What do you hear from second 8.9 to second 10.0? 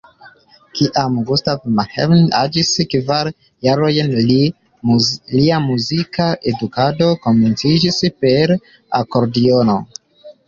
akordiono.